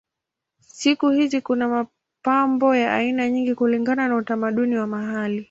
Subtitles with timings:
[0.67, 5.39] Siku hizi kuna mapambo ya aina nyingi kulingana na utamaduni wa mahali.